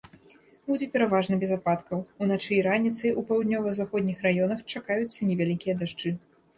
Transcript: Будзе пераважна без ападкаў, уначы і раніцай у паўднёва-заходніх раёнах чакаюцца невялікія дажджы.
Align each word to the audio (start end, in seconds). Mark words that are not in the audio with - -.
Будзе 0.69 0.87
пераважна 0.95 1.37
без 1.43 1.51
ападкаў, 1.57 1.99
уначы 2.27 2.51
і 2.57 2.59
раніцай 2.71 3.15
у 3.19 3.27
паўднёва-заходніх 3.31 4.27
раёнах 4.31 4.69
чакаюцца 4.71 5.21
невялікія 5.33 5.81
дажджы. 5.83 6.19